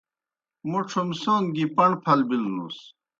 موْ 0.69 0.79
ڇُھمسون 0.89 1.43
گیْ 1.55 1.65
پݨ 1.75 1.89
پھل 2.03 2.19
بِلوْنُس۔ 2.27 2.77